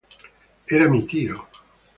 Era 0.77 0.89
mi 0.95 1.03
tio. 1.13 1.47